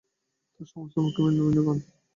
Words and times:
তাঁর 0.53 0.67
সমস্ত 0.67 0.95
মুখে 0.97 1.21
বিন্দু-বিন্দু 1.23 1.61
ঘাম। 1.65 1.77